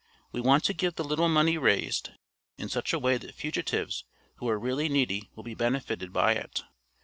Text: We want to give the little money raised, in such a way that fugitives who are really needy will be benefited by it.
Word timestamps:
We 0.31 0.41
want 0.41 0.63
to 0.63 0.73
give 0.73 0.95
the 0.95 1.03
little 1.03 1.29
money 1.29 1.59
raised, 1.59 2.09
in 2.57 2.69
such 2.69 2.91
a 2.91 2.97
way 2.97 3.19
that 3.19 3.35
fugitives 3.35 4.03
who 4.37 4.49
are 4.49 4.57
really 4.57 4.89
needy 4.89 5.29
will 5.35 5.43
be 5.43 5.53
benefited 5.53 6.11
by 6.11 6.33
it. 6.33 6.63